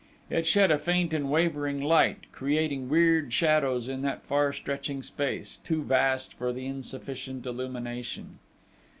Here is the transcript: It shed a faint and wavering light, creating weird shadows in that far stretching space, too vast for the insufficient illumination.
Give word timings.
It 0.31 0.47
shed 0.47 0.71
a 0.71 0.79
faint 0.79 1.13
and 1.13 1.29
wavering 1.29 1.79
light, 1.79 2.23
creating 2.31 2.89
weird 2.89 3.31
shadows 3.31 3.87
in 3.87 4.01
that 4.01 4.23
far 4.25 4.51
stretching 4.51 5.03
space, 5.03 5.57
too 5.57 5.83
vast 5.83 6.33
for 6.35 6.51
the 6.51 6.65
insufficient 6.65 7.45
illumination. 7.45 8.39